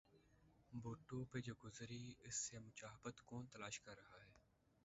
[0.73, 4.31] بھٹو پہ جو گزری اس سے مشابہت کون تلاش کر رہا ہے؟